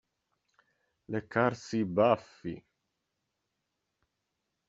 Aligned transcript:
Leccarsi 1.09 1.77
i 1.83 1.89
baffi. 1.95 2.55